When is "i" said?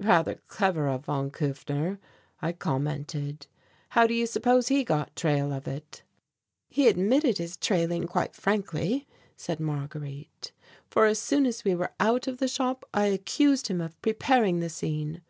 2.42-2.52, 12.92-13.06